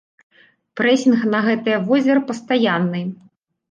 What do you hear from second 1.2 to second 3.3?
на гэтае возера пастаянны.